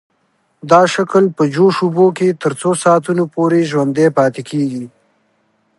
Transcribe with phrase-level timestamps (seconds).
[0.71, 4.85] دا شکل په جوش اوبو کې تر څو ساعتونو پورې ژوندی پاتې کیږي.